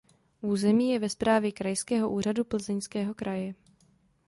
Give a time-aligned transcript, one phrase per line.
[0.41, 3.53] Území je ve správě Krajského úřadu Plzeňského kraje.